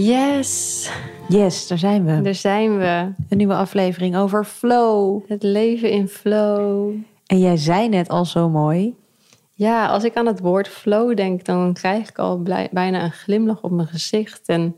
[0.00, 0.90] Yes,
[1.28, 2.20] Yes, daar zijn we.
[2.20, 3.12] daar zijn we.
[3.28, 5.20] Een nieuwe aflevering over flow.
[5.28, 6.94] Het leven in flow.
[7.26, 8.94] En jij zei net al zo mooi.
[9.52, 13.12] Ja, als ik aan het woord flow denk, dan krijg ik al blij- bijna een
[13.12, 14.48] glimlach op mijn gezicht.
[14.48, 14.76] En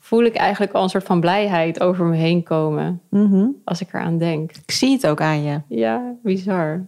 [0.00, 3.46] voel ik eigenlijk al een soort van blijheid over me heen komen Mhm.
[3.64, 4.50] als ik eraan denk.
[4.66, 5.60] Ik zie het ook aan je.
[5.68, 6.86] Ja, bizar.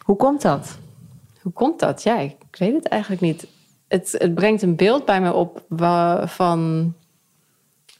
[0.00, 0.78] Hoe komt dat?
[1.40, 2.02] Hoe komt dat?
[2.02, 3.46] Ja, ik, ik weet het eigenlijk niet.
[3.92, 5.62] Het, het brengt een beeld bij me op
[6.24, 6.94] van,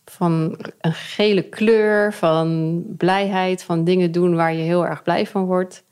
[0.04, 5.44] van een gele kleur, van blijheid, van dingen doen waar je heel erg blij van
[5.44, 5.84] wordt.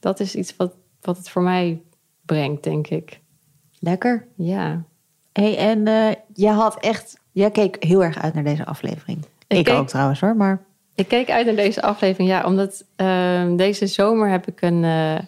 [0.00, 1.80] Dat is iets wat, wat het voor mij
[2.22, 3.20] brengt, denk ik.
[3.78, 4.26] Lekker.
[4.34, 4.82] Ja.
[5.32, 7.20] Hey, en eh jij had echt...
[7.32, 9.18] Jij keek heel erg uit naar deze aflevering.
[9.46, 10.62] Ik, keek- ook trouwens hoor, maar...
[10.94, 15.18] Ik keek uit naar deze aflevering, ja, omdat ehm, deze zomer heb ik een eh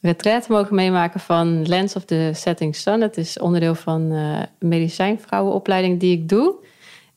[0.00, 3.00] retraite mogen meemaken van Lens of the Setting Sun.
[3.00, 6.54] Het is onderdeel van een medicijnvrouwenopleiding die ik doe.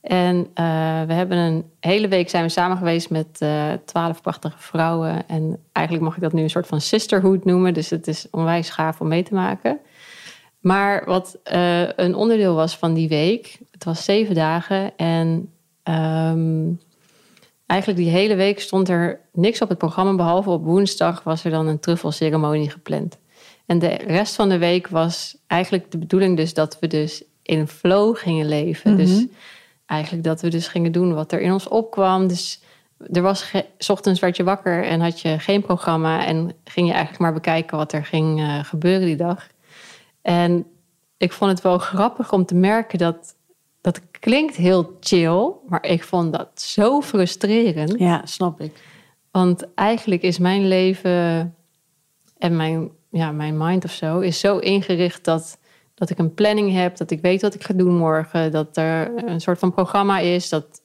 [0.02, 0.66] En eh,
[1.08, 5.28] we hebben een hele week zijn we samen geweest met eh, twaalf prachtige vrouwen.
[5.28, 7.74] En eigenlijk mag ik dat nu een soort van sisterhood noemen.
[7.74, 9.80] Dus het is onwijs gaaf om mee te maken.
[10.60, 11.40] Maar wat
[11.96, 14.98] een onderdeel was van die week, het was zeven dagen.
[14.98, 15.52] En
[15.84, 16.72] ehm,
[17.66, 20.16] eigenlijk die hele week stond er niks op het programma.
[20.16, 23.18] Behalve op woensdag was er dan een truffelceremonie gepland.
[23.66, 27.68] En de rest van de week was eigenlijk de bedoeling dus dat we dus in
[27.68, 28.98] flow gingen leven.
[28.98, 29.26] Dus
[29.86, 32.28] eigenlijk dat we dus gingen doen wat er in ons opkwam.
[32.28, 32.62] Dus
[33.12, 36.94] er was 's ochtends werd je wakker en had je geen programma en ging je
[36.94, 39.48] eigenlijk maar bekijken wat er ging eh, gebeuren die dag.
[40.22, 40.66] En
[41.18, 43.36] ik vond het wel grappig om te merken dat
[43.84, 48.00] dat klinkt heel chill, maar ik vond dat zo frustrerend.
[48.00, 48.72] Ja, snap ik.
[49.32, 51.56] Want eigenlijk is mijn leven
[52.38, 55.58] en mijn, ja, mijn mind of zo is zo ingericht dat,
[55.94, 59.12] dat ik een planning heb, dat ik weet wat ik ga doen morgen, dat er
[59.26, 60.82] een soort van programma is, dat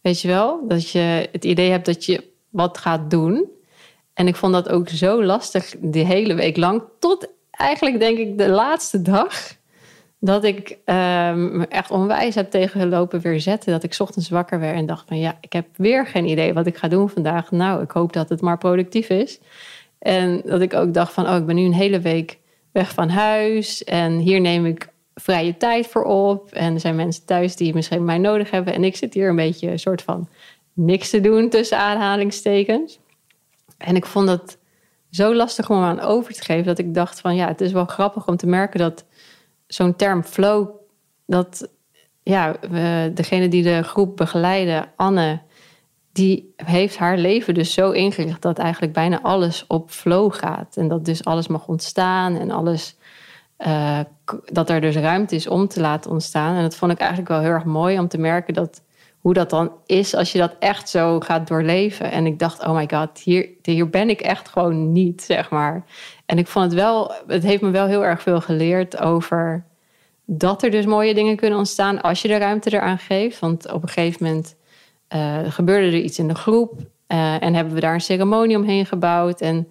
[0.00, 3.50] weet je wel, dat je het idee hebt dat je wat gaat doen.
[4.14, 8.38] En ik vond dat ook zo lastig die hele week lang, tot eigenlijk denk ik
[8.38, 9.58] de laatste dag.
[10.22, 13.72] Dat ik me echt onwijs heb tegengelopen weer zetten.
[13.72, 16.66] Dat ik ochtends wakker werd en dacht van ja, ik heb weer geen idee wat
[16.66, 17.50] ik ga doen vandaag.
[17.50, 19.40] Nou, ik hoop dat het maar productief is.
[19.98, 22.38] En dat ik ook dacht van oh, ik ben nu een hele week
[22.72, 23.84] weg van huis.
[23.84, 26.52] En hier neem ik vrije tijd voor op.
[26.52, 28.74] En er zijn mensen thuis die misschien mij nodig hebben.
[28.74, 30.28] En ik zit hier een beetje een soort van
[30.72, 32.98] niks te doen tussen aanhalingstekens.
[33.78, 34.58] En ik vond dat
[35.10, 37.84] zo lastig om aan over te geven dat ik dacht van ja, het is wel
[37.84, 39.04] grappig om te merken dat
[39.72, 40.68] zo'n term flow,
[41.26, 41.68] dat
[42.22, 42.56] ja,
[43.14, 45.40] degene die de groep begeleiden, Anne,
[46.12, 50.76] die heeft haar leven dus zo ingericht dat eigenlijk bijna alles op flow gaat.
[50.76, 52.96] En dat dus alles mag ontstaan en alles,
[53.56, 54.00] eh,
[54.44, 56.56] dat er dus ruimte is om te laten ontstaan.
[56.56, 58.82] En dat vond ik eigenlijk wel heel erg mooi om te merken dat
[59.20, 62.10] hoe dat dan is als je dat echt zo gaat doorleven.
[62.10, 65.84] En ik dacht, oh my god, hier, hier ben ik echt gewoon niet, zeg maar.
[66.26, 69.64] En ik vond het wel, het heeft me wel heel erg veel geleerd over
[70.24, 73.38] dat er dus mooie dingen kunnen ontstaan als je de ruimte eraan geeft.
[73.38, 74.56] Want op een gegeven moment
[75.08, 78.86] eh, gebeurde er iets in de groep eh, en hebben we daar een ceremonie omheen
[78.86, 79.40] gebouwd.
[79.40, 79.68] En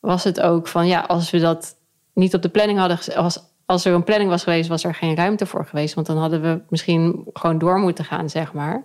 [0.00, 1.76] was het ook van, ja, als we dat
[2.14, 3.38] niet op de planning hadden, als,
[3.72, 5.94] als er een planning was geweest, was er geen ruimte voor geweest.
[5.94, 8.84] Want dan hadden we misschien gewoon door moeten gaan, zeg maar.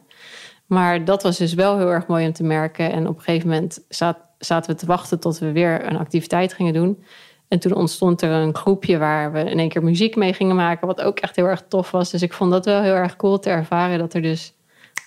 [0.65, 2.91] Maar dat was dus wel heel erg mooi om te merken.
[2.91, 6.53] En op een gegeven moment zat, zaten we te wachten tot we weer een activiteit
[6.53, 7.03] gingen doen.
[7.47, 10.87] En toen ontstond er een groepje waar we in één keer muziek mee gingen maken.
[10.87, 12.09] Wat ook echt heel erg tof was.
[12.09, 13.99] Dus ik vond dat wel heel erg cool te ervaren.
[13.99, 14.53] Dat er dus,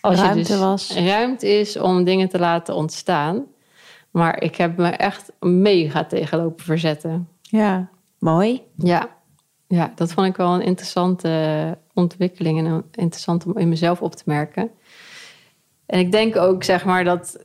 [0.01, 0.97] als je Ruimte dus was.
[0.97, 3.44] ruimte is om dingen te laten ontstaan.
[4.11, 7.29] Maar ik heb me echt mega tegenlopen verzetten.
[7.41, 7.88] Ja,
[8.19, 8.62] mooi.
[8.76, 9.19] Ja.
[9.78, 12.58] Ja, dat vond ik wel een interessante ontwikkeling.
[12.58, 14.70] En een- interessant om in mezelf op te merken.
[15.87, 17.44] En ik denk ook, zeg maar, dat...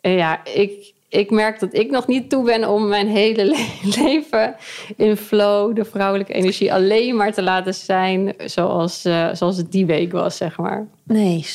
[0.00, 3.90] eh, Ja, ik, ik merk dat ik nog niet toe ben om mijn hele le-
[4.02, 4.54] leven
[4.96, 9.86] in flow, de vrouwelijke energie, alleen maar te laten zijn zoals, eh, zoals het die
[9.86, 10.86] week was, zeg maar.
[11.04, 11.46] Nee.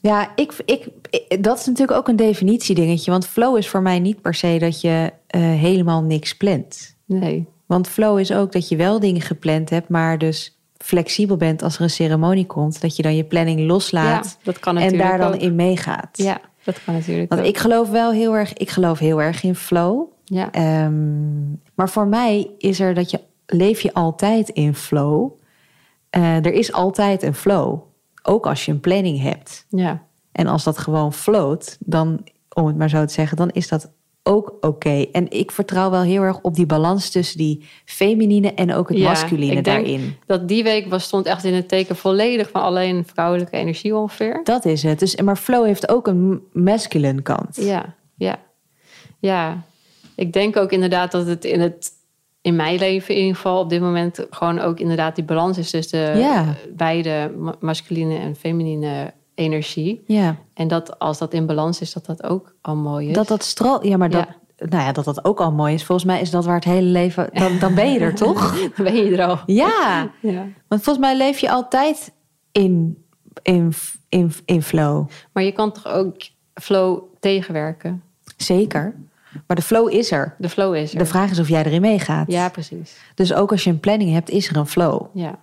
[0.00, 3.10] Ja, ik, ik, ik- dat is natuurlijk ook een definitiedingetje.
[3.10, 6.96] Want flow is voor mij niet per se dat je eh, helemaal niks plant.
[7.06, 7.46] Nee.
[7.70, 11.76] Want flow is ook dat je wel dingen gepland hebt, maar dus flexibel bent als
[11.76, 12.80] er een ceremonie komt.
[12.80, 15.40] Dat je dan je planning loslaat Ja, dat kan en daar dan ook.
[15.40, 16.08] in meegaat.
[16.12, 17.46] Ja, Dat kan natuurlijk Want ook.
[17.48, 20.06] ik geloof wel heel erg, ik geloof heel erg in flow.
[20.24, 25.30] Ja, Ehm, maar voor mij is er dat je leef je altijd in flow.
[26.10, 27.78] Eh, er is altijd een flow,
[28.22, 29.66] ook als je een planning hebt.
[29.68, 30.02] ja,
[30.32, 32.24] En als dat gewoon float, dan,
[32.54, 33.90] om het maar zo te zeggen, dan is dat
[34.30, 35.06] ook oké.
[35.12, 38.98] En ik vertrouw wel heel erg op die balans tussen die feminine en ook het
[38.98, 40.16] Ja, masculine ik denk- daarin.
[40.26, 44.40] dat die week was, stond echt in het teken volledig van alleen vrouwelijke energie ongeveer.
[44.44, 44.98] Dat is het.
[44.98, 47.56] Dus, maar flow heeft ook een masculine kant.
[47.56, 48.38] Ja, ja.
[49.18, 49.62] Ja,
[50.14, 51.90] ik denk ook inderdaad dat het in het
[52.42, 55.70] in mijn leven in ieder geval op dit moment gewoon ook inderdaad die balans is
[55.70, 56.54] tussen de Ja.
[56.76, 60.02] beide ma- masculine en feminine energie.
[60.06, 63.14] Ja, En dat als dat in balans is, dat dat ook al mooi is.
[63.14, 63.86] dat dat straal.
[63.86, 64.26] Ja, maar dat,
[64.56, 65.84] nou ja, dat dat ook al mooi is.
[65.84, 67.28] Volgens mij is dat waar het hele leven.
[67.42, 68.54] Dan, dan ben je er toch?
[68.76, 69.38] Dan ben je er al.
[69.46, 70.46] Ja, Ja.
[70.68, 72.12] want volgens mij leef je altijd
[72.52, 73.04] in,
[73.42, 73.74] in,
[74.08, 75.08] in, in flow.
[75.32, 76.14] Maar je kan toch ook
[76.54, 78.02] flow tegenwerken?
[78.36, 78.94] Zeker.
[79.46, 80.34] Maar de flow is er.
[80.38, 80.98] De flow is er.
[80.98, 82.30] De vraag is of jij erin meegaat.
[82.30, 82.96] Ja, precies.
[83.14, 85.02] Dus ook als je een planning hebt, is er een flow.
[85.14, 85.38] Ja.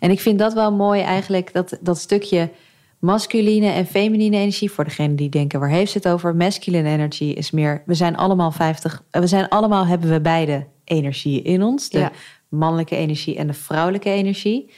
[0.00, 2.50] En ik vind dat wel mooi eigenlijk, dat, dat stukje
[2.98, 4.70] masculine en feminine energie.
[4.70, 6.36] Voor degene die denken, waar heeft ze het over?
[6.36, 11.44] Masculine energy is meer, we zijn allemaal 50, we zijn allemaal, hebben we beide energieën
[11.44, 11.88] in ons.
[11.88, 12.12] De Ja.
[12.48, 14.70] mannelijke energie en de vrouwelijke energie.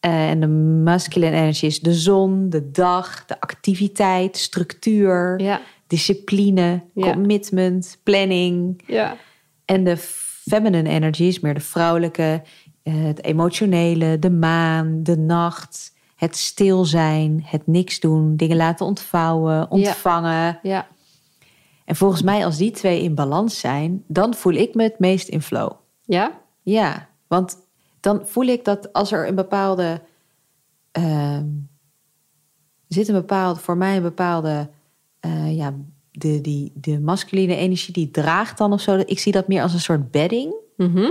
[0.00, 0.46] Eh, en de
[0.84, 5.60] masculine energy is de zon, de dag, de activiteit, structuur, Ja.
[5.86, 7.12] discipline, Ja.
[7.12, 8.82] commitment, planning.
[8.86, 9.16] Ja.
[9.64, 9.96] En de
[10.48, 12.42] feminine energy is meer de vrouwelijke,
[12.82, 18.86] eh, het emotionele, de maan, de nacht, het stil zijn, het niks doen, dingen laten
[18.86, 20.58] ontvouwen, ontvangen.
[20.62, 20.86] Ja.
[21.84, 25.28] En volgens mij, als die twee in balans zijn, dan voel ik me het meest
[25.28, 25.70] in flow.
[26.04, 26.40] Ja?
[26.62, 27.56] Ja, want
[28.00, 30.02] dan voel ik dat als er een bepaalde.
[30.92, 31.46] ehm,
[32.88, 34.70] er zit een bepaalde, voor mij een bepaalde.
[35.20, 35.74] eh, ja,
[36.10, 39.02] de, die, de masculine energie die draagt dan of zo.
[39.06, 40.54] Ik zie dat meer als een soort bedding.
[40.76, 41.10] Mhm.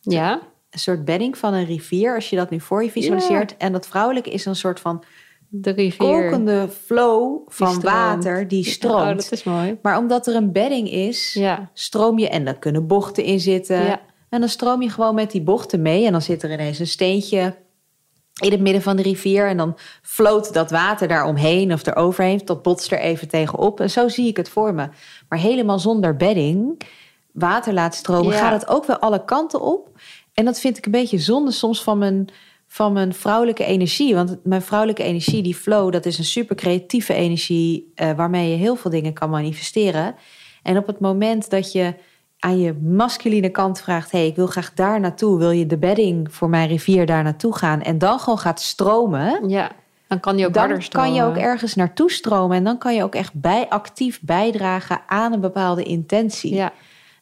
[0.00, 0.40] Ja.
[0.70, 3.56] Een soort bedding van een rivier, als je dat nu voor je visualiseert.
[3.56, 5.04] En dat vrouwelijke is een soort van
[5.48, 5.98] De rivier.
[6.30, 9.16] kokende flow van water die Oh, stroomt.
[9.22, 9.78] dat is mooi.
[9.82, 11.70] Maar omdat er een bedding is, Ja.
[11.74, 13.84] stroom je en dan kunnen bochten in zitten.
[13.84, 14.00] Ja.
[14.28, 16.06] En dan stroom je gewoon met die bochten mee.
[16.06, 17.56] En dan zit er ineens een steentje
[18.42, 19.46] in het midden van de rivier.
[19.48, 22.40] En dan floot dat water daar omheen of eroverheen.
[22.44, 23.80] Dat botst er even tegenop.
[23.80, 24.88] En zo zie ik het voor me.
[25.28, 26.80] Maar helemaal zonder bedding,
[27.32, 28.38] water laat stromen, Ja.
[28.38, 29.88] gaat het ook wel alle kanten op.
[30.40, 32.28] En dat vind ik een beetje zonde soms van mijn,
[32.66, 34.14] van mijn vrouwelijke energie.
[34.14, 37.92] Want mijn vrouwelijke energie, die flow, dat is een super creatieve energie...
[37.94, 40.14] eh, waarmee je heel veel dingen kan manifesteren.
[40.62, 41.94] En op het moment dat je
[42.38, 44.10] aan je masculine kant vraagt...
[44.10, 45.38] hey, ik wil graag daar naartoe.
[45.38, 47.82] Wil je de bedding voor mijn rivier daar naartoe gaan?
[47.82, 49.48] En dan gewoon gaat stromen...
[49.48, 49.70] Ja.
[50.06, 52.56] Dan kan die ook dan kan je ook ergens naartoe stromen.
[52.56, 56.54] En dan kan je ook echt bij, actief bijdragen aan een bepaalde intentie.
[56.54, 56.72] Ja.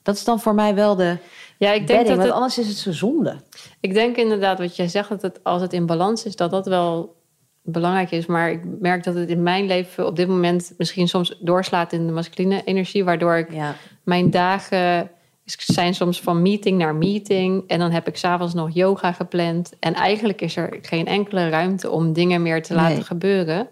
[0.03, 1.17] Dat is dan voor mij wel de
[1.59, 2.07] Ja, ik denk bedding.
[2.09, 3.37] dat Want het, anders is het zo zonde.
[3.81, 6.67] ik denk inderdaad wat jij zegt, dat het, als het in balans is, dat dat
[6.67, 7.17] wel
[7.63, 8.27] belangrijk is.
[8.27, 12.07] Maar ik merk dat het in mijn leven op dit moment misschien soms doorslaat in
[12.07, 13.75] de masculine energie, waardoor ik Ja.
[14.05, 15.11] mijn dagen
[15.45, 17.65] zijn soms van meeting naar meeting.
[17.67, 19.73] En dan heb ik s'avonds nog yoga gepland.
[19.81, 23.05] En eigenlijk is er geen enkele ruimte om dingen meer te laten Nee.
[23.05, 23.69] gebeuren.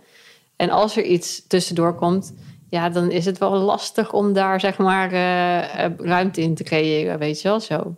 [0.57, 2.35] En als er iets tussendoor komt,
[2.69, 6.65] ja, dan is het wel lastig om daar zeg maar eh, eh, ruimte in te
[6.65, 7.95] creëren, weet je wel zo.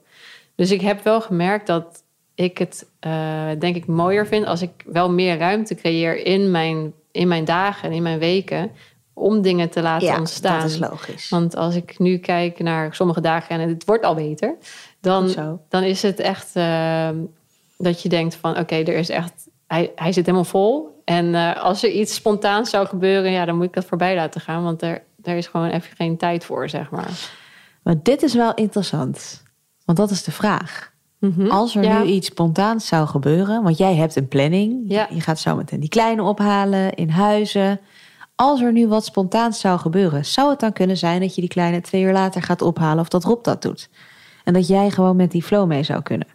[0.54, 2.02] Dus ik heb wel gemerkt dat
[2.34, 6.92] ik het eh, denk ik mooier vind als ik wel meer ruimte creëer in mijn,
[7.12, 8.70] in mijn dagen en in mijn weken
[9.12, 10.60] om dingen te laten ja, ontstaan.
[10.60, 11.28] dat is logisch.
[11.28, 14.56] Want als ik nu kijk naar sommige dagen en het wordt al beter,
[15.00, 15.34] dan,
[15.68, 16.52] dan is het echt
[17.76, 20.97] dat je denkt van oké, er is echt, hij, hij zit helemaal vol.
[21.08, 24.40] En eh, als er iets spontaans zou gebeuren, ja, dan moet ik dat voorbij laten
[24.40, 27.10] gaan, want er, er is gewoon even geen tijd voor, zeg maar.
[27.82, 29.42] Maar dit is wel interessant.
[29.84, 30.92] Want dat is de vraag.
[31.18, 31.50] Mhm.
[31.50, 32.02] Als er Ja.
[32.02, 35.06] nu iets spontaans zou gebeuren, want jij hebt een planning, Ja.
[35.10, 37.80] je gaat zo meteen die kleine ophalen in huizen.
[38.34, 41.50] Als er nu wat spontaans zou gebeuren, zou het dan kunnen zijn dat je die
[41.50, 43.88] kleine twee uur later gaat ophalen of dat Rob dat doet?
[44.44, 46.26] En dat jij gewoon met die flow mee zou kunnen?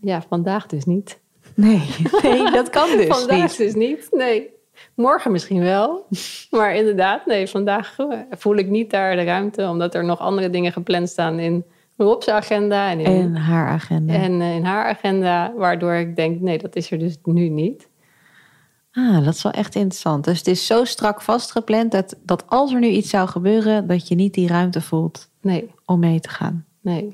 [0.00, 1.20] Ja, vandaag dus niet.
[1.54, 1.82] Nee,
[2.22, 3.56] nee dat kan dus vandaag niet.
[3.56, 4.50] dus niet, nee.
[4.94, 6.06] Morgen misschien wel.
[6.50, 10.50] Maar inderdaad, nee, vandaag eh, voel ik niet daar de ruimte, omdat er nog andere
[10.50, 11.64] dingen gepland staan in
[11.96, 14.12] Rob's agenda en in, En haar agenda.
[14.14, 17.88] en eh, in haar agenda, waardoor ik denk, nee, dat is er dus nu niet.
[18.92, 20.24] Ah, dat is wel echt interessant.
[20.24, 24.08] Dus het is zo strak vastgepland dat, dat als er nu iets zou gebeuren, dat
[24.08, 26.64] je niet die ruimte voelt Nee, om mee te gaan.
[26.80, 27.12] nee.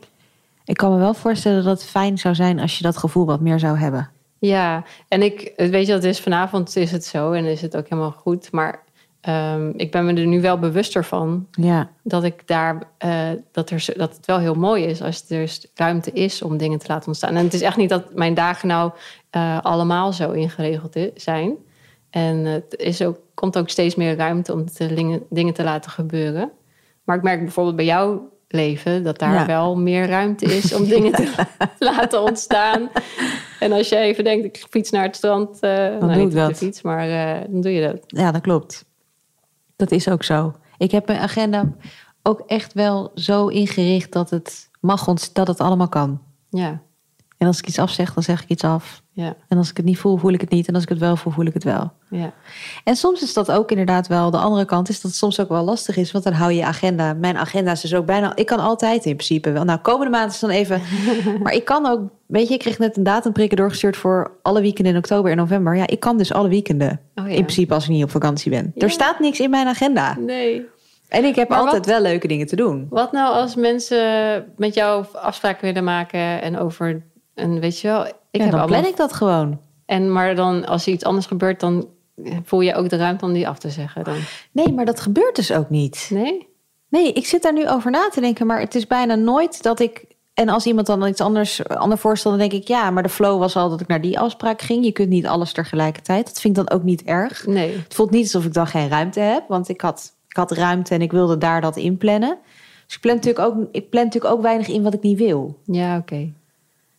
[0.64, 3.40] Ik kan me wel voorstellen dat het fijn zou zijn als je dat gevoel wat
[3.40, 4.11] meer zou hebben.
[4.38, 7.88] Ja, en ik, weet je, dat is vanavond is het zo en is het ook
[7.88, 8.52] helemaal goed.
[8.52, 8.83] Maar
[9.21, 11.90] ehm, ik ben me er nu wel bewuster van Ja.
[12.02, 15.66] dat ik daar eh, dat, er, dat het wel heel mooi is als er dus
[15.75, 17.37] ruimte is om dingen te laten ontstaan.
[17.37, 18.92] En het is echt niet dat mijn dagen nou
[19.30, 21.57] eh, allemaal zo ingeregeld zijn.
[22.11, 25.90] En het is ook, komt ook steeds meer ruimte om te, dingen, dingen te laten
[25.90, 26.50] gebeuren.
[27.04, 29.46] Maar ik merk bijvoorbeeld bij jouw leven dat daar Ja.
[29.46, 31.46] wel meer ruimte is om dingen te
[31.78, 32.90] laten ontstaan.
[33.60, 36.54] En als je even denkt, ik fiets naar het strand, eh nou, doe ik de
[36.54, 38.00] fiets, maar eh, dan doe je dat.
[38.06, 38.84] Ja, dat klopt.
[39.76, 40.54] Dat is ook zo.
[40.78, 41.72] Ik heb mijn agenda
[42.22, 46.20] ook echt wel zo ingericht dat het mag ons, dat het allemaal kan.
[46.50, 46.82] Ja,
[47.38, 49.02] En als ik iets afzeg, dan zeg ik iets af.
[49.25, 50.68] Ja, En als ik het niet voel, voel ik het niet.
[50.68, 51.92] En als ik het wel voel, voel ik het wel.
[52.08, 52.32] ja.
[52.84, 54.88] En soms is dat ook inderdaad wel de andere kant.
[54.88, 56.12] Is dat het soms ook wel lastig is.
[56.12, 57.12] Want dan hou je je agenda.
[57.14, 58.37] Mijn agenda is dus ook bijna.
[58.37, 59.64] Ik kan altijd in principe wel.
[59.64, 60.80] Nou, komende maand is dan even.
[61.42, 62.00] maar ik kan ook.
[62.26, 65.76] Weet je, ik kreeg net een datumprikker doorgestuurd voor alle weekenden in oktober en november.
[65.76, 67.00] Ja, ik kan dus alle weekenden.
[67.14, 67.30] Oh, ja.
[67.34, 68.72] In principe als ik niet op vakantie ben.
[68.75, 68.82] Ja.
[68.82, 70.16] Er staat niks in mijn agenda.
[70.18, 70.66] Nee.
[71.08, 72.87] En ik heb Maar altijd wat- wel leuke dingen te doen.
[72.90, 77.02] Wat nou als mensen met jou afspraken willen maken en over
[77.38, 79.61] en weet je wel, ik ja, heb dan plan ik dat gewoon.
[79.87, 81.88] en maar dan als er iets anders gebeurt, dan
[82.45, 84.16] voel je ook de ruimte om die af te zeggen dan.
[84.52, 86.09] Nee, maar dat gebeurt dus ook niet.
[86.12, 86.49] Nee?
[86.88, 89.80] Nee, ik zit daar nu over na te denken, maar het is bijna nooit dat
[89.80, 90.04] ik.
[90.35, 93.38] En als iemand dan iets anders ander voorstelt, dan denk ik ja, maar de flow
[93.38, 94.85] was al dat ik naar die afspraak ging.
[94.85, 96.26] Je kunt niet alles tegelijkertijd.
[96.26, 97.47] Dat vind ik dan ook niet erg.
[97.47, 97.76] Nee.
[97.76, 100.95] Het voelt niet alsof ik dan geen ruimte heb, want ik had, ik had ruimte
[100.95, 102.38] en ik wilde daar dat inplannen.
[102.87, 105.59] Dus ik plan natuurlijk ook, ik plan natuurlijk ook weinig in wat ik niet wil.
[105.64, 106.33] Ja, oké.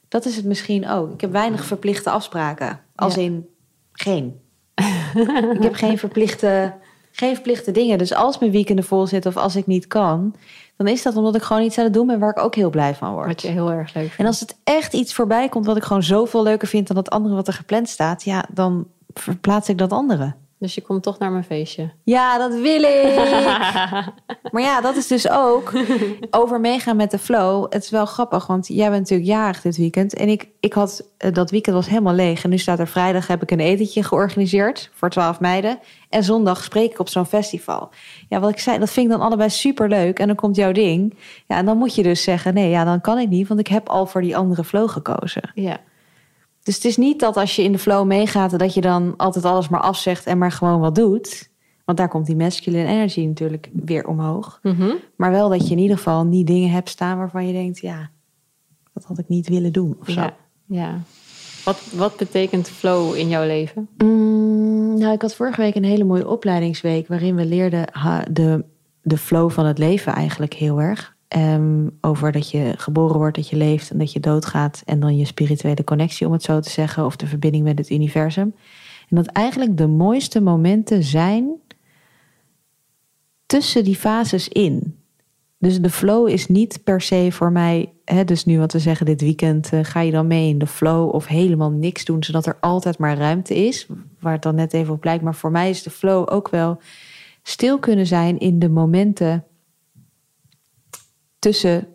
[0.09, 1.13] Dat is het misschien ook.
[1.13, 2.79] Ik heb weinig verplichte afspraken.
[2.95, 3.21] Als Ja.
[3.21, 3.47] in
[3.91, 4.39] geen.
[5.55, 6.73] ik heb geen verplichte,
[7.11, 7.97] geen verplichte dingen.
[7.97, 10.35] Dus als mijn weekenden vol zitten of als ik niet kan,
[10.77, 12.69] dan is dat omdat ik gewoon iets aan het doen ben waar ik ook heel
[12.69, 13.41] blij van Wat word.
[13.41, 14.19] je heel erg leuk vindt.
[14.19, 17.09] En als het echt iets voorbij komt wat ik gewoon zoveel leuker vind dan dat
[17.09, 20.33] andere wat er gepland staat, ja, dan verplaats ik dat andere.
[20.59, 21.91] Dus je komt toch naar mijn feestje.
[22.03, 23.15] Ja, dat wil ik.
[24.51, 25.73] Maar ja, dat is dus ook
[26.31, 27.65] over meegaan met de flow.
[27.69, 30.13] Het is wel grappig, want jij bent natuurlijk jarig dit weekend.
[30.13, 32.43] En ik, ik had, eh, dat weekend was helemaal leeg.
[32.43, 35.79] En nu staat er vrijdag, heb ik een etentje georganiseerd voor twaalf meiden.
[36.09, 37.89] En zondag spreek ik op zo'n festival.
[38.29, 40.19] Ja, wat ik zei, dat vind ik dan allebei super leuk.
[40.19, 41.17] En dan komt jouw ding.
[41.47, 43.47] Ja, en dan moet je dus zeggen, nee, ja, dan kan ik niet.
[43.47, 45.51] Want ik heb al voor die andere flow gekozen.
[45.53, 45.77] Ja.
[46.69, 48.59] Dus het is niet dat als je in de flow meegaat...
[48.59, 51.49] dat je dan altijd alles maar afzegt en maar gewoon wat doet.
[51.85, 54.59] Want daar komt die masculine energy natuurlijk weer omhoog.
[54.63, 54.91] Mhm.
[55.15, 57.79] Maar wel dat je in ieder geval niet dingen hebt staan waarvan je denkt...
[57.79, 58.09] ja,
[58.93, 60.21] dat had ik niet willen doen of zo.
[60.21, 60.35] Ja.
[60.65, 60.99] ja.
[61.65, 63.89] Wat, wat betekent flow in jouw leven?
[63.97, 67.07] Mm, nou, ik had vorige week een hele mooie opleidingsweek...
[67.07, 68.65] waarin we leerden ha, de,
[69.01, 71.15] de flow van het leven eigenlijk heel erg.
[71.29, 74.81] Ehm, over dat je geboren wordt, dat je leeft en dat je doodgaat...
[74.85, 77.05] en dan je spirituele connectie, om het zo te zeggen...
[77.05, 78.55] of de verbinding met het universum.
[79.09, 81.49] En dat eigenlijk de mooiste momenten zijn...
[83.45, 84.97] tussen die fases in.
[85.57, 87.93] Dus de flow is niet per se voor mij...
[88.05, 90.67] Hè, dus nu wat we zeggen, dit weekend eh, ga je dan mee in de
[90.67, 91.13] flow...
[91.13, 93.87] of helemaal niks doen, zodat er altijd maar ruimte is...
[94.19, 95.23] waar het dan net even op lijkt.
[95.23, 96.79] Maar voor mij is de flow ook wel
[97.43, 98.39] stil kunnen zijn...
[98.39, 99.43] in de momenten
[101.39, 101.87] tussen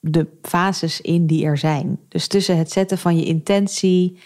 [0.00, 1.98] de fases in die er zijn.
[2.08, 4.18] Dus tussen het zetten van je intentie...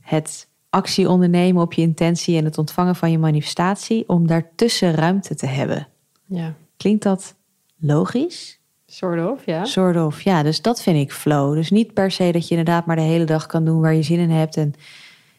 [0.00, 2.36] het actie ondernemen op je intentie...
[2.36, 4.08] en het ontvangen van je manifestatie...
[4.08, 5.88] om daartussen ruimte te hebben.
[6.24, 6.54] Ja.
[6.76, 7.34] Klinkt dat
[7.76, 8.58] logisch?
[8.86, 9.64] Sort of, ja.
[9.64, 10.42] Sort of, ja.
[10.42, 11.54] Dus dat vind ik flow.
[11.54, 14.02] Dus niet per se dat je inderdaad maar de hele dag kan doen waar je
[14.02, 14.56] zin in hebt.
[14.56, 14.74] En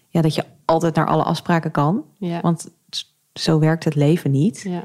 [0.08, 2.04] ja, dat je altijd naar alle afspraken kan.
[2.18, 2.42] Ja.
[2.42, 2.72] Want
[3.34, 4.62] zo werkt het leven niet.
[4.62, 4.84] ja.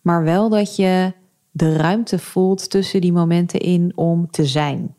[0.00, 1.12] Maar wel dat je
[1.56, 4.94] de ruimte voelt tussen die momenten in om te zijn.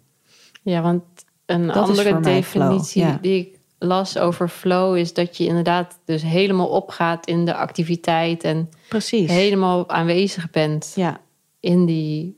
[0.62, 1.03] Ja, want
[1.45, 3.17] een Dat andere definitie ja.
[3.21, 8.43] die ik las over flow is dat je inderdaad dus helemaal opgaat in de activiteit
[8.43, 9.31] en Precies.
[9.31, 11.19] helemaal aanwezig bent Ja,
[11.59, 12.38] in die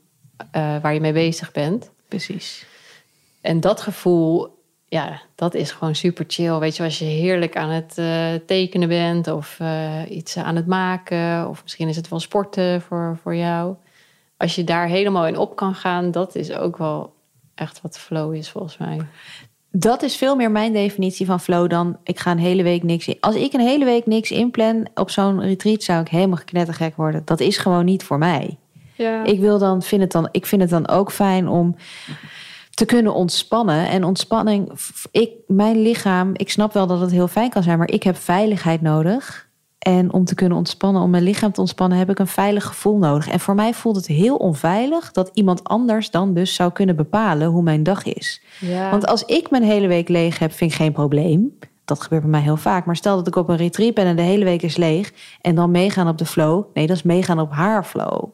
[0.50, 1.90] eh, waar je mee bezig bent.
[2.08, 2.66] precies.
[3.40, 6.58] En dat gevoel, ja, dat is gewoon super chill.
[6.58, 10.66] Weet je, als je heerlijk aan het eh, tekenen bent of eh, iets aan het
[10.66, 13.74] maken, of misschien is het wel sporten voor, voor jou.
[14.38, 17.14] Als je daar helemaal in op kan gaan, dat is ook wel
[17.54, 18.98] echt wat flow is volgens mij.
[19.70, 23.08] Dat is veel meer mijn definitie van flow dan ik ga een hele week niks
[23.08, 23.16] in.
[23.20, 27.22] Als ik een hele week niks inplan op zo'n retreat, zou ik helemaal knettergek worden.
[27.24, 28.58] Dat is gewoon niet voor mij.
[28.94, 29.24] Ja.
[29.24, 31.76] Ik wil dan, vind het dan, ik vind het dan ook fijn om
[32.70, 33.88] te kunnen ontspannen.
[33.88, 34.72] En ontspanning,
[35.10, 38.16] ik, mijn lichaam, ik snap wel dat het heel fijn kan zijn, maar ik heb
[38.16, 39.47] veiligheid nodig.
[39.78, 42.98] En om te kunnen ontspannen, om mijn lichaam te ontspannen, heb ik een veilig gevoel
[42.98, 43.28] nodig.
[43.28, 47.48] En voor mij voelt het heel onveilig dat iemand anders dan dus zou kunnen bepalen
[47.48, 48.42] hoe mijn dag is.
[48.60, 48.90] ja.
[48.90, 51.58] Want als ik mijn hele week leeg heb, vind ik geen probleem.
[51.84, 52.86] dat gebeurt bij mij heel vaak.
[52.86, 55.12] Maar stel dat ik op een retreat ben en de hele week is leeg.
[55.40, 56.64] En dan meegaan op de flow.
[56.74, 58.24] Nee, dat is meegaan op haar flow.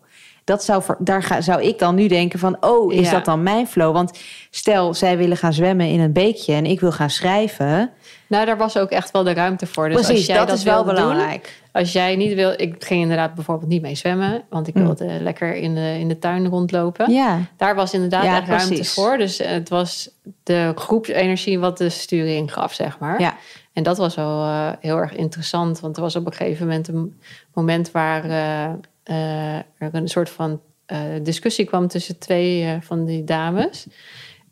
[0.44, 3.10] Dat zou, daar ga, zou ik dan nu denken van, oh, is Ja.
[3.12, 3.92] dat dan mijn flow?
[3.92, 4.18] Want
[4.50, 7.90] stel, zij willen gaan zwemmen in een beekje en ik wil gaan schrijven.
[8.26, 9.88] Nou, daar was ook echt wel de ruimte voor.
[9.88, 11.62] Dus als Precies, jij dat, is wel doen, belangrijk.
[11.72, 12.52] als jij niet wil...
[12.56, 14.42] Ik ging inderdaad bijvoorbeeld niet mee zwemmen.
[14.50, 14.84] Want ik Mm.
[14.84, 17.12] wilde lekker in de, in de tuin rondlopen.
[17.12, 18.92] Ja, Daar was inderdaad Ja, echt ruimte precies.
[18.94, 19.16] voor.
[19.18, 20.10] Dus het was
[20.42, 23.20] de groepsenergie wat de sturing gaf, zeg maar.
[23.20, 23.34] ja.
[23.72, 25.80] En dat was wel eh, heel erg interessant.
[25.80, 27.20] Want er was op een gegeven moment een
[27.54, 28.72] moment waar eh,
[29.04, 33.86] er een soort van eh, discussie kwam tussen twee eh, van die dames.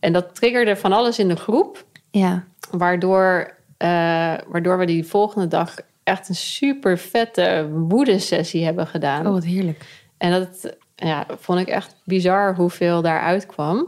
[0.01, 1.85] En dat triggerde van alles in de groep.
[2.11, 2.45] ja.
[2.71, 3.89] Waardoor, eh,
[4.49, 9.27] waardoor we die volgende dag echt een super vette woede-sessie hebben gedaan.
[9.27, 9.85] Oh, wat heerlijk.
[10.19, 13.87] En dat ja, vond ik echt bizar hoeveel daaruit kwam.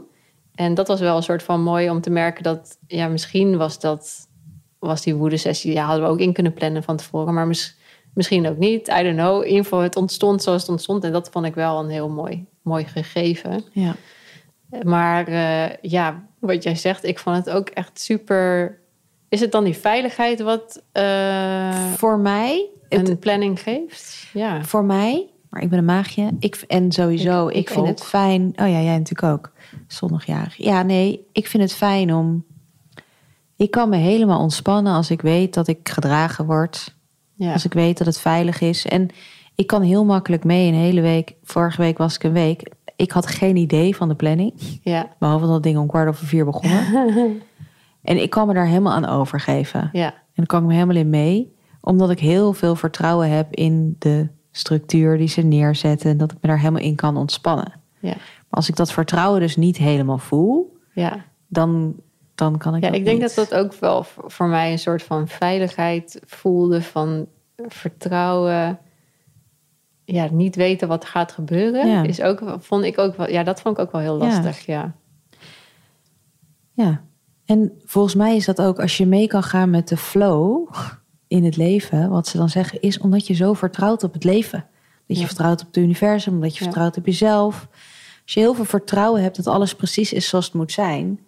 [0.55, 3.79] En dat was wel een soort van mooi om te merken dat, ja, misschien was
[3.79, 4.27] dat,
[4.79, 7.77] was die woede-sessie, ja, hadden we ook in kunnen plannen van tevoren, maar mis-
[8.15, 8.87] misschien ook niet.
[8.87, 9.43] I don't know.
[9.45, 11.03] Info, het ontstond zoals het ontstond.
[11.03, 13.63] En dat vond ik wel een heel mooi, mooi gegeven.
[13.71, 13.95] Ja.
[14.83, 18.77] Maar eh, ja, wat jij zegt, ik vond het ook echt super.
[19.29, 24.27] Is het dan die veiligheid wat eh, Voor mij, het, een planning geeft?
[24.33, 24.63] Ja.
[24.63, 26.31] voor mij, maar ik ben een maagje.
[26.39, 27.87] Ik, en sowieso, Ik- ik, ik vind ook.
[27.87, 28.41] het fijn.
[28.41, 29.51] Oh ja, jij natuurlijk ook.
[29.87, 30.55] Zondagjarig.
[30.55, 32.45] Ja, nee, ik vind het fijn om.
[33.57, 36.94] Ik kan me helemaal ontspannen als ik weet dat ik gedragen word.
[37.35, 37.53] Ja.
[37.53, 38.85] Als ik weet dat het veilig is.
[38.85, 39.07] En
[39.55, 41.33] ik kan heel makkelijk mee een hele week.
[41.43, 42.71] Vorige week was ik een week.
[42.95, 44.53] Ik had geen idee van de planning.
[44.83, 45.09] ja.
[45.19, 46.81] Behalve dat ding om kwart over vier begonnen.
[48.03, 49.89] en ik kan me daar helemaal aan overgeven.
[49.93, 50.05] ja.
[50.13, 51.53] En daar kan ik me helemaal in mee.
[51.81, 56.09] Omdat ik heel veel vertrouwen heb in de structuur die ze neerzetten.
[56.11, 57.73] En dat ik me daar helemaal in kan ontspannen.
[57.99, 58.09] Ja.
[58.09, 58.17] Maar
[58.49, 61.25] als ik dat vertrouwen dus niet helemaal voel, Ja.
[61.47, 61.95] dan,
[62.35, 63.35] dan kan ik Ja, dat ik denk niet.
[63.35, 67.27] dat dat ook wel voor mij een soort van veiligheid voelde, van
[67.67, 68.79] vertrouwen.
[70.05, 72.03] Ja, niet weten wat gaat gebeuren, Ja.
[72.03, 74.93] is ook, vond ik ook wel, ja, dat vond ik ook wel heel lastig, ja.
[76.73, 77.01] Ja.
[77.45, 80.67] En volgens mij is dat ook als je mee kan gaan met de flow
[81.27, 82.09] in het leven.
[82.09, 84.65] Wat ze dan zeggen is omdat je zo vertrouwt op het leven.
[85.07, 85.27] Dat je Ja.
[85.27, 87.67] vertrouwt op het universum, omdat je vertrouwt op jezelf.
[88.23, 91.19] Als je heel veel vertrouwen hebt dat alles precies is zoals het moet zijn.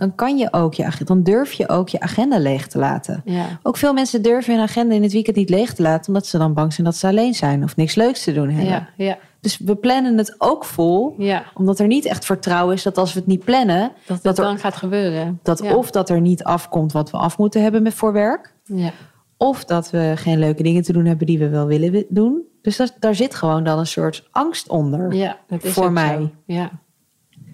[0.00, 3.22] Dan kan je ook je, dan durf je ook je agenda leeg te laten.
[3.24, 6.26] Ja, Ook veel mensen durven hun agenda in het weekend niet leeg te laten, omdat
[6.26, 8.70] ze dan bang zijn dat ze alleen zijn of niks leuks te doen hebben.
[8.72, 11.16] ja, ja, Dus we plannen het ook vol,
[11.54, 14.58] omdat er niet echt vertrouwen is dat als we het niet plannen, Dat er- dan
[14.58, 15.38] gaat gebeuren.
[15.42, 18.90] dat of dat er niet afkomt wat we af moeten hebben met voor werk, Ja,
[19.36, 22.42] of dat we geen leuke dingen te doen hebben die we wel willen wi- doen.
[22.62, 26.14] Dus dat, daar zit gewoon dan een soort angst onder, ja dat is Voor mij.
[26.16, 26.30] zo.
[26.46, 26.70] Ja.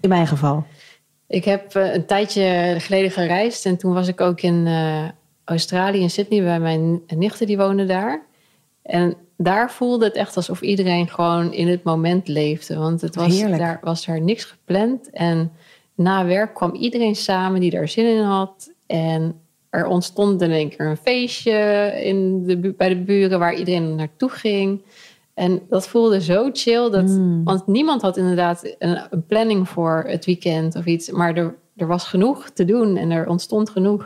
[0.01, 0.63] in mijn geval.
[1.27, 5.05] Ik heb eh, een tijdje geleden gereisd en toen was ik ook in eh,
[5.43, 8.25] Australië, in Sydney, bij mijn nichten die woonden daar.
[8.81, 12.77] En daar voelde het echt alsof iedereen gewoon in het moment leefde.
[12.77, 13.59] Want het was, Heerlijk.
[13.59, 15.09] daar was er niks gepland.
[15.09, 15.51] En
[15.95, 18.71] na werk kwam iedereen samen die daar zin in had.
[18.85, 23.95] En er ontstond in één keer een feestje in de, bij de buren waar iedereen
[23.95, 24.81] naartoe ging.
[25.37, 26.89] En dat voelde zo chill.
[26.89, 27.43] Dat, Mm.
[27.43, 31.09] Want niemand had inderdaad een, een planning voor het weekend of iets.
[31.09, 34.01] Maar er, er was genoeg te doen en er ontstond genoeg.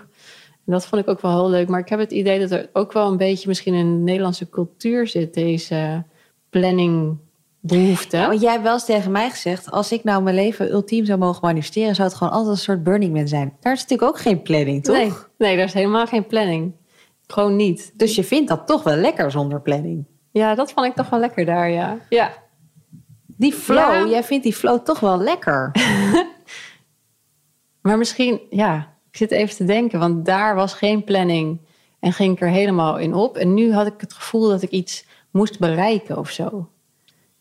[0.66, 1.68] En dat vond ik ook wel heel leuk.
[1.68, 4.50] Maar ik heb het idee dat er ook wel een beetje misschien in de Nederlandse
[4.50, 6.04] cultuur zit, deze
[6.50, 8.18] planningbehoefte.
[8.18, 11.06] Ja, want jij hebt wel eens tegen mij gezegd, als ik nou mijn leven ultiem
[11.06, 13.54] zou mogen manifesteren, zou het gewoon altijd een soort Burning Man zijn.
[13.60, 14.96] Daar is natuurlijk ook geen planning, toch?
[14.96, 16.72] nee, nee, daar is helemaal geen planning.
[17.28, 17.92] Gewoon niet.
[17.96, 20.06] Dus je vindt dat toch wel lekker zonder planning.
[20.32, 21.98] Ja, dat vond ik toch wel lekker daar, ja.
[22.10, 22.32] Ja,
[23.26, 24.08] Die flow, Ja.
[24.08, 25.72] jij vindt die flow toch wel lekker.
[27.82, 31.60] Maar misschien, ja, ik zit even te denken, want daar was geen planning
[32.00, 33.38] en ging ik er helemaal in op.
[33.38, 36.70] En nu had ik het gevoel dat ik iets moest bereiken of zo.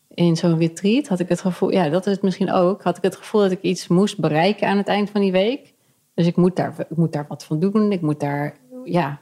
[0.09, 3.03] In zo'n retreat had ik het gevoel, ja, dat is het misschien ook, had ik
[3.03, 5.74] het gevoel dat ik iets moest bereiken aan het eind van die week.
[6.14, 7.92] Dus ik moet daar, ik moet daar wat van doen.
[7.92, 9.20] Ik moet daar, ja,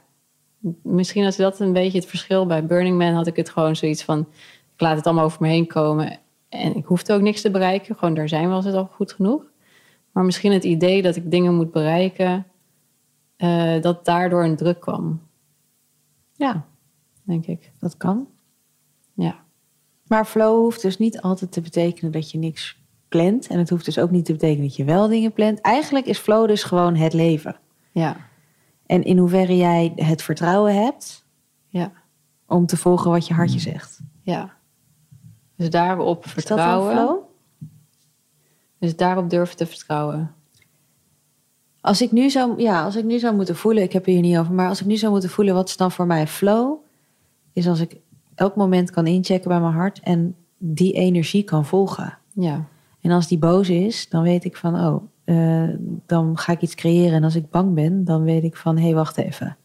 [0.83, 4.03] misschien als dat een beetje het verschil bij Burning Man had ik het gewoon zoiets
[4.03, 4.19] van,
[4.73, 6.19] ik laat het allemaal over me heen komen
[6.49, 7.95] en ik hoefde ook niks te bereiken.
[7.95, 9.43] Gewoon daar zijn was het al goed genoeg.
[10.11, 12.45] Maar misschien het idee dat ik dingen moet bereiken,
[13.35, 15.21] eh, dat daardoor een druk kwam,
[16.33, 16.65] Ja,
[17.23, 17.71] denk ik.
[17.79, 18.27] dat kan.
[19.13, 19.43] Ja,
[20.07, 23.47] Maar flow hoeft dus niet altijd te betekenen dat je niks plant.
[23.47, 25.61] En het hoeft dus ook niet te betekenen dat je wel dingen plant.
[25.61, 27.55] Eigenlijk is flow dus gewoon het leven.
[27.91, 28.28] ja,
[28.89, 31.25] En in hoeverre jij het vertrouwen hebt
[31.67, 31.91] ja,
[32.47, 33.99] om te volgen wat je hartje zegt.
[34.21, 34.57] ja.
[35.55, 36.91] Dus daarop Is dat vertrouwen.
[36.95, 37.17] flow?
[38.79, 40.35] Dus daarop durven te vertrouwen.
[41.81, 44.23] Als ik, nu zou, ja, als ik nu zou moeten voelen, ik heb het hier
[44.23, 46.77] niet over, maar als ik nu zou moeten voelen, wat is dan voor mij flow?
[47.53, 47.97] Is als ik
[48.35, 52.17] elk moment kan inchecken bij mijn hart en die energie kan volgen.
[52.33, 52.65] Ja.
[53.01, 55.69] En als die boos is, dan weet ik van, oh, eh,
[56.05, 57.13] dan ga ik iets creëren.
[57.13, 59.57] En als ik bang ben, dan weet ik van, hé, hey, wacht even.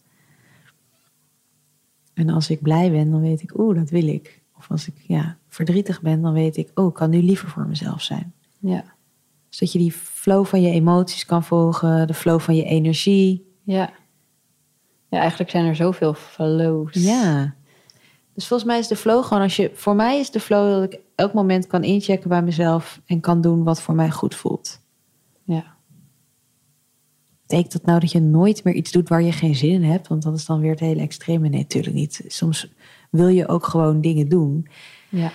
[2.14, 4.42] En als ik blij ben, dan weet ik, oeh, dat wil ik.
[4.56, 7.66] Of als ik ja, verdrietig ben, dan weet ik, oh, ik kan nu liever voor
[7.66, 8.32] mezelf zijn.
[8.58, 8.84] Ja.
[9.48, 13.54] Zodat je die flow van je emoties kan volgen, de flow van je energie.
[13.62, 13.90] Ja.
[15.08, 16.92] Ja, eigenlijk zijn er zoveel flows.
[16.92, 17.54] Ja.
[18.34, 19.70] Dus volgens mij is de flow gewoon als je.
[19.74, 23.40] Voor mij is de flow dat ik elk moment kan inchecken bij mezelf en kan
[23.40, 24.82] doen wat voor mij goed voelt.
[25.44, 25.74] Ja.
[27.46, 30.08] Betekent dat nou dat je nooit meer iets doet waar je geen zin in hebt?
[30.08, 31.48] Want dat is dan weer het hele extreme.
[31.48, 32.24] Nee, natuurlijk niet.
[32.26, 32.72] Soms
[33.10, 34.66] wil je ook gewoon dingen doen.
[35.08, 35.32] Ja.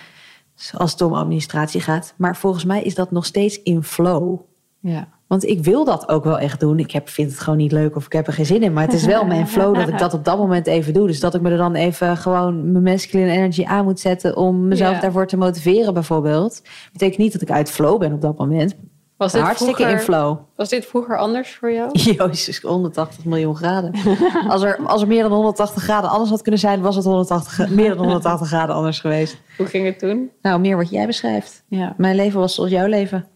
[0.72, 2.14] Als het om administratie gaat.
[2.16, 4.40] Maar volgens mij is dat nog steeds in flow.
[4.80, 5.08] Ja.
[5.26, 6.78] Want ik wil dat ook wel echt doen.
[6.78, 8.72] Ik heb, vind het gewoon niet leuk of ik heb er geen zin in.
[8.72, 11.06] Maar het is wel mijn flow dat ik dat op dat moment even doe.
[11.06, 14.36] Dus dat ik me er dan even gewoon mijn masculine energy aan moet zetten...
[14.36, 15.00] om mezelf Ja.
[15.00, 16.62] daarvoor te motiveren bijvoorbeeld.
[16.92, 18.76] Betekent niet dat ik uit flow ben op dat moment.
[19.20, 20.38] Was dit, hartstikke vroeger, in flow.
[20.56, 21.90] was dit vroeger anders voor jou?
[22.28, 23.92] Jezus, 180 miljoen graden.
[24.48, 26.80] Als er, als er meer dan 180 graden anders had kunnen zijn...
[26.80, 29.36] was het 180, gra- meer dan 180 graden anders geweest.
[29.56, 30.30] Hoe ging het toen?
[30.42, 31.64] Nou, meer wat jij beschrijft.
[31.68, 31.94] Ja.
[31.96, 33.26] Mijn leven was zoals jouw leven.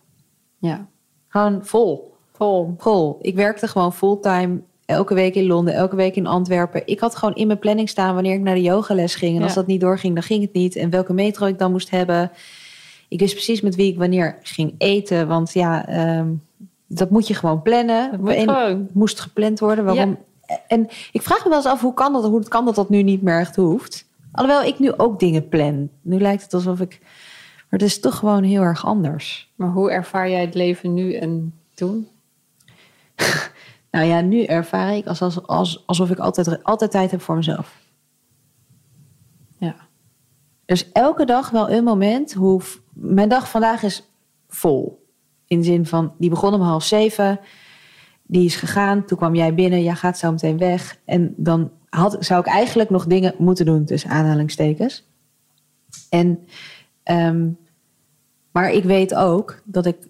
[0.58, 0.86] Ja.
[1.28, 2.14] Gewoon vol.
[2.32, 2.74] Vol.
[2.78, 3.18] Vol.
[3.20, 4.60] Ik werkte gewoon fulltime.
[4.86, 6.82] Elke week in Londen, elke week in Antwerpen.
[6.86, 9.36] Ik had gewoon in mijn planning staan wanneer ik naar de yogales ging.
[9.36, 9.58] En als Ja.
[9.60, 10.76] dat niet doorging, dan ging het niet.
[10.76, 12.30] En welke metro ik dan moest hebben.
[13.08, 15.28] Ik wist precies met wie ik wanneer ging eten.
[15.28, 16.28] Want ja, ehm,
[16.86, 18.10] dat moet je gewoon plannen.
[18.10, 18.48] Gewoon.
[18.48, 19.84] Het moest gepland worden.
[19.84, 20.18] Waarom?
[20.66, 22.24] En ik vraag me wel eens af, hoe kan dat?
[22.24, 24.06] Hoe kan dat dat nu niet meer echt hoeft?
[24.32, 25.88] Alhoewel ik nu ook dingen plan.
[26.02, 26.98] Nu lijkt het alsof ik...
[27.70, 29.52] Maar het is toch gewoon heel erg anders.
[29.54, 32.08] Maar hoe ervaar jij het leven nu en toen?
[33.94, 37.36] Nou ja, nu ervaar ik als, als, als, alsof ik altijd, altijd tijd heb voor
[37.36, 37.76] mezelf.
[40.66, 42.60] Is elke dag wel een moment hoe...
[42.92, 44.10] Mijn dag vandaag is
[44.48, 45.06] vol.
[45.46, 47.40] In de zin van, die begon om half zeven.
[48.22, 49.04] Die is gegaan.
[49.04, 49.82] Toen kwam jij binnen.
[49.82, 50.98] Jij gaat zo meteen weg.
[51.04, 55.08] En dan had, zou ik eigenlijk nog dingen moeten doen tussen aanhalingstekens.
[56.10, 56.46] En,
[57.02, 57.50] ehm,
[58.52, 60.08] maar ik weet ook dat ik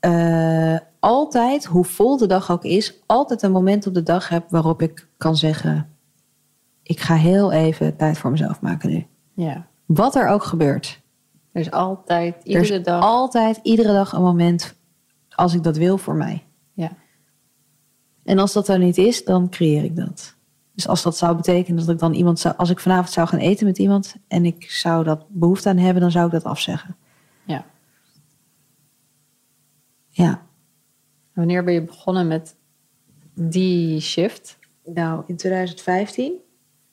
[0.00, 4.50] eh, altijd, hoe vol de dag ook is, altijd een moment op de dag heb
[4.50, 5.96] waarop ik kan zeggen:
[6.82, 9.06] Ik ga heel even tijd voor mezelf maken nu.
[9.34, 9.66] Ja.
[9.86, 11.00] Wat er ook gebeurt.
[11.52, 13.02] Er is altijd, Er iedere is dag.
[13.02, 14.74] altijd, iedere dag een moment
[15.28, 16.44] als ik dat wil voor mij.
[16.72, 16.92] Ja.
[18.24, 20.34] En als dat er niet is, dan creëer ik dat.
[20.74, 23.38] Dus als dat zou betekenen dat ik dan iemand zou, als ik vanavond zou gaan
[23.38, 26.96] eten met iemand en ik zou dat behoefte aan hebben, dan zou ik dat afzeggen.
[27.44, 27.64] Ja.
[30.08, 30.42] Ja.
[31.34, 32.56] Wanneer ben je begonnen met
[33.34, 34.58] die shift?
[34.84, 36.32] Nou, in 2015.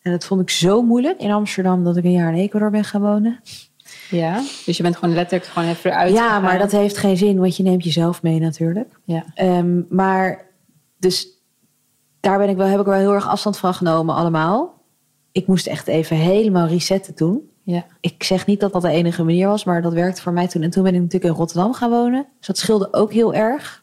[0.04, 2.84] En dat vond ik zo moeilijk in Amsterdam dat ik een jaar in Ecuador ben
[2.84, 3.39] gaan wonen.
[4.10, 4.42] Ja.
[4.66, 7.58] Dus je bent gewoon letterlijk gewoon even eruit ja, maar dat heeft geen zin, want
[7.58, 9.00] je neemt jezelf mee natuurlijk.
[9.04, 9.26] Ja.
[9.34, 10.46] Ehm, maar
[11.00, 11.28] dus
[12.20, 14.82] daar ben ik wel, heb ik wel heel erg afstand van genomen allemaal.
[15.32, 17.50] Ik moest echt even helemaal resetten toen.
[17.63, 17.86] Ja.
[18.00, 20.62] Ik zeg niet dat dat de enige manier was, maar dat werkte voor mij toen.
[20.62, 22.28] En toen ben ik natuurlijk in Rotterdam gaan wonen.
[22.38, 23.83] Dus dat scheelde ook heel erg.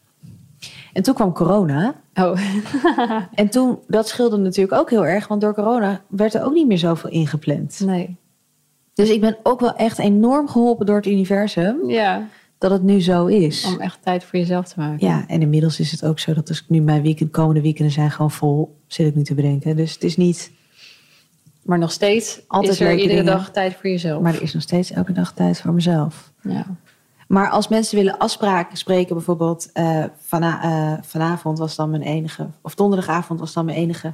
[0.92, 1.94] En toen kwam corona.
[2.14, 2.40] Oh.
[3.34, 6.66] En toen, dat scheelde natuurlijk ook heel erg, want door corona werd er ook niet
[6.66, 7.80] meer zoveel ingepland.
[7.84, 8.16] nee.
[8.94, 12.26] Dus ik ben ook wel echt enorm geholpen door het universum Ja.
[12.58, 13.64] dat het nu zo is.
[13.64, 15.06] Om echt tijd voor jezelf te maken.
[15.06, 18.10] Ja, en inmiddels is het ook zo dat ik nu mijn weekend, komende weekenden zijn
[18.10, 19.76] gewoon vol, zit ik nu te bedenken.
[19.76, 20.50] Dus het is niet,
[21.62, 23.24] Maar nog steeds Altijd is er iedere dingen.
[23.24, 24.22] dag tijd voor jezelf.
[24.22, 26.32] maar er is nog steeds elke dag tijd voor mezelf.
[26.42, 26.66] ja.
[27.30, 32.48] Maar als mensen willen afspraken spreken, bijvoorbeeld eh, vana- eh, vanavond was dan mijn enige,
[32.62, 34.12] of donderdagavond was dan mijn enige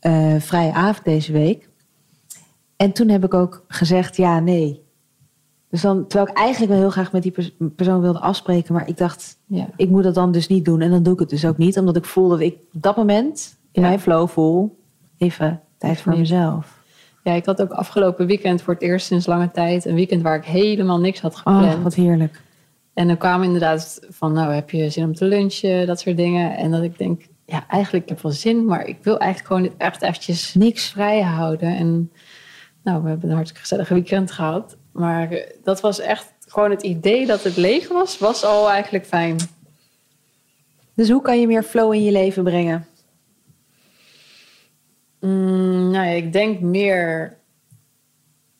[0.00, 1.68] eh, vrije avond deze week.
[2.76, 4.82] En toen heb ik ook gezegd ja, nee.
[5.68, 8.88] Dus dan, terwijl ik eigenlijk wel heel graag met die pers- persoon wilde afspreken, maar
[8.88, 9.66] ik dacht, Ja.
[9.76, 10.80] ik moet dat dan dus niet doen.
[10.80, 12.96] En dan doe ik het dus ook niet, omdat ik voel dat ik op dat
[12.96, 13.88] moment in Ja.
[13.88, 14.78] mijn flow voel,
[15.18, 16.78] even tijd voor mezelf.
[17.22, 20.36] Ja, ik had ook afgelopen weekend voor het eerst sinds lange tijd een weekend waar
[20.36, 21.74] ik helemaal niks had gepland.
[21.74, 22.40] Oh, wat heerlijk.
[22.94, 26.56] En dan kwamen inderdaad van, nou heb je zin om te lunchen, dat soort dingen.
[26.56, 29.70] En dat ik denk, ja, eigenlijk ik heb wel zin, maar ik wil eigenlijk gewoon
[29.70, 30.88] dit echt eventjes Niks.
[30.88, 31.76] vrij houden.
[31.76, 32.12] En
[32.82, 34.76] nou, we hebben een hartstikke gezellige weekend gehad.
[34.92, 39.36] Maar dat was echt gewoon het idee dat het leeg was, was al eigenlijk fijn.
[40.94, 42.86] Dus hoe kan je meer flow in je leven brengen?
[45.20, 47.36] Mm, nou ja, ik denk meer,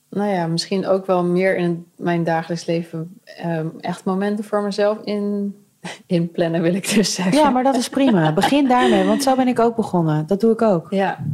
[0.08, 4.98] nou ja, misschien ook wel meer in mijn dagelijks leven ehm, echt momenten voor mezelf
[5.04, 5.54] in
[6.06, 7.36] inplannen, wil ik dus zeggen.
[7.36, 8.32] Ja, maar dat is prima.
[8.42, 10.26] Begin daarmee, want zo ben ik ook begonnen.
[10.26, 10.86] Dat doe ik ook.
[10.90, 11.24] Ja,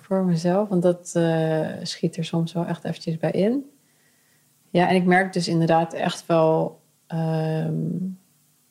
[0.00, 3.70] voor mezelf, want dat eh, schiet er soms wel echt eventjes bij in.
[4.70, 7.74] Ja, en ik merk dus inderdaad echt wel, ehm,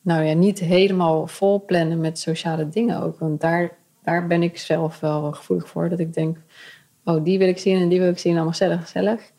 [0.00, 3.18] nou ja, niet helemaal vol plannen met sociale dingen ook.
[3.18, 3.76] Want daar,
[4.06, 5.88] daar ben ik zelf wel gevoelig voor.
[5.88, 6.36] Dat ik denk,
[7.04, 9.30] oh, die wil ik zien en die wil ik zien, allemaal gezellig, gezellig.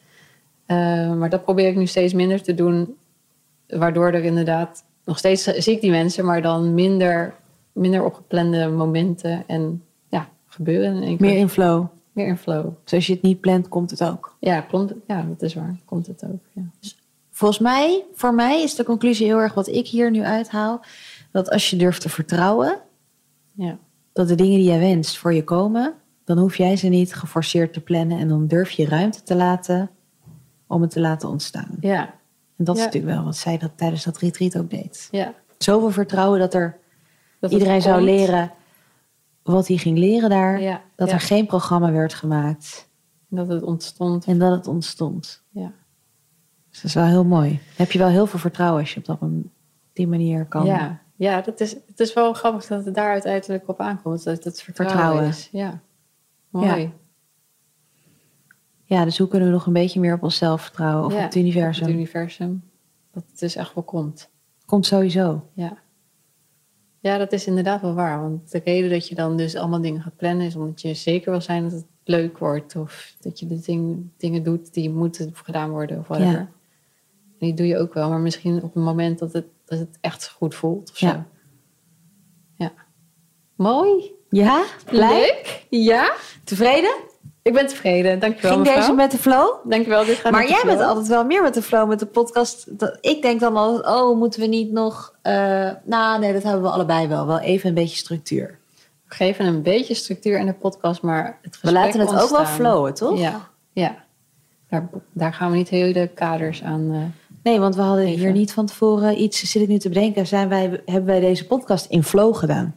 [0.65, 2.95] Eh, maar dat probeer ik nu steeds minder te doen,
[3.67, 7.35] waardoor er inderdaad nog steeds zie ik die mensen, maar dan minder,
[7.71, 11.15] minder op geplande momenten en ja, gebeuren.
[11.19, 11.85] Meer in flow.
[12.11, 12.73] meer in flow.
[12.83, 14.35] Dus als je het niet plant, komt het ook.
[14.39, 14.93] Ja, klopt.
[15.07, 15.77] Ja, dat is waar.
[15.85, 16.43] Komt het ook.
[16.53, 16.89] Ja.
[17.31, 20.85] Volgens mij, voor mij is de conclusie heel erg wat ik hier nu uithaal.
[21.31, 22.79] Dat als je durft te vertrouwen,
[23.53, 23.77] Ja.
[24.17, 27.73] Dat de dingen die jij wenst voor je komen, dan hoef jij ze niet geforceerd
[27.73, 28.19] te plannen.
[28.19, 29.89] En dan durf je ruimte te laten
[30.67, 31.77] om het te laten ontstaan.
[31.79, 32.13] Ja.
[32.57, 35.07] En dat is natuurlijk wel wat zij dat tijdens dat retreat ook deed.
[35.11, 35.33] ja.
[35.57, 36.77] Zoveel vertrouwen dat er
[37.39, 38.51] Dat iedereen zou leren
[39.43, 40.61] wat hij ging leren daar.
[40.61, 40.81] Ja.
[40.95, 42.89] Dat er geen programma werd gemaakt.
[43.27, 44.25] Dat het ontstond.
[44.25, 45.43] En dat het ontstond.
[45.49, 45.71] Ja.
[46.69, 47.49] Dus dat is wel heel mooi.
[47.49, 49.29] Dan heb je wel heel veel vertrouwen als je op dat,
[49.93, 50.65] die manier kan.
[50.65, 51.01] Ja.
[51.17, 54.23] Ja, dat is, het is wel grappig dat het daar uiteindelijk op aankomt.
[54.23, 55.27] Dat het vertrouwen, Vertrouwen.
[55.27, 55.49] is.
[55.51, 55.81] Ja.
[56.49, 56.93] Mooi.
[58.83, 61.23] Ja, dus hoe kunnen we nog een beetje meer op onszelf vertrouwen of Ja, op
[61.23, 61.85] het universum?
[61.85, 62.63] Het universum.
[63.11, 64.29] Dat het dus echt wel komt.
[64.65, 65.47] Komt sowieso.
[65.53, 65.77] Ja.
[66.99, 68.21] Ja, dat is inderdaad wel waar.
[68.21, 70.45] Want de reden dat je dan dus allemaal dingen gaat plannen...
[70.45, 72.75] is omdat je zeker wil zijn dat het leuk wordt.
[72.75, 76.31] Of dat je de ding, dingen doet die moeten gedaan worden of whatever.
[76.31, 76.49] Ja.
[77.39, 78.09] En die doe je ook wel.
[78.09, 81.05] Maar misschien op het moment dat het, dat het echt goed voelt of zo.
[81.05, 81.25] Ja.
[82.55, 82.71] Ja.
[83.55, 84.15] Mooi.
[84.29, 84.63] Ja?
[84.85, 85.19] Blij?
[85.21, 85.65] Leuk.
[85.69, 86.11] Ja.
[86.43, 86.95] Tevreden?
[87.41, 88.19] Ik ben tevreden.
[88.19, 88.81] Dankjewel Ging mevrouw.
[88.81, 89.55] deze met de flow?
[89.69, 90.05] Dankjewel.
[90.05, 92.67] Dit gaat Maar jij bent altijd wel meer met de flow met de podcast.
[93.01, 95.15] Ik denk dan altijd, oh, moeten we niet nog...
[95.21, 97.27] eh, nou, nee, dat hebben we allebei wel.
[97.27, 98.59] Wel even een beetje structuur.
[99.07, 102.45] We geven een beetje structuur in de podcast, maar het We laten het ook wel
[102.45, 103.19] flowen, toch?
[103.19, 104.05] Ja, ja.
[104.69, 106.91] Daar, daar gaan we niet hele kaders aan.
[106.93, 110.27] eh, Nee, want we hadden hier niet van tevoren iets, zit ik nu te bedenken,
[110.27, 112.75] zijn wij, hebben wij deze podcast in flow gedaan.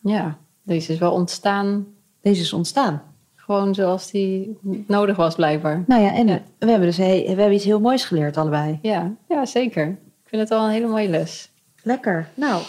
[0.00, 1.86] ja, deze is wel ontstaan
[2.20, 3.02] Deze is ontstaan.
[3.34, 5.84] gewoon zoals die nodig was, blijkbaar.
[5.86, 6.40] Nou ja, en Ja.
[6.58, 8.78] we hebben dus we hebben iets heel moois geleerd allebei.
[8.82, 9.86] Ja, ja, zeker.
[9.88, 11.50] Ik vind het wel een hele mooie les.
[11.82, 12.28] Lekker.
[12.34, 12.62] Nou,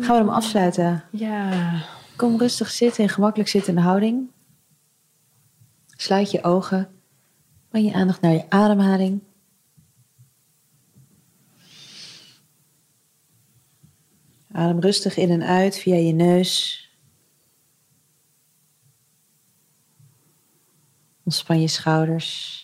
[0.00, 1.04] we hem afsluiten.
[1.10, 1.72] Ja,
[2.16, 4.30] Kom rustig zitten in gemakkelijk zittende houding.
[5.86, 6.88] Sluit je ogen.
[7.68, 9.20] Breng je aandacht naar je ademhaling.
[14.56, 16.82] Adem rustig in en uit via je neus.
[21.24, 22.60] Ontspan je schouders.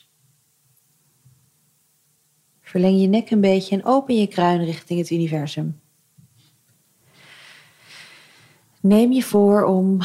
[2.61, 5.81] Verleng je nek een beetje en open je kruin richting het universum.
[8.81, 9.98] Neem je voor om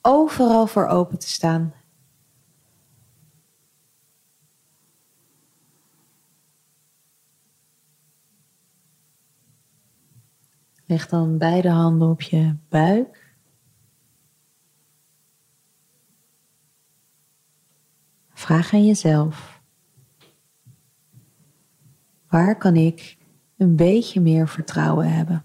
[0.00, 1.74] overal voor open te staan.
[10.86, 13.34] Leg dan beide handen op je buik.
[18.32, 19.62] Vraag aan jezelf:
[22.28, 23.18] waar kan ik
[23.56, 25.44] een beetje meer vertrouwen hebben?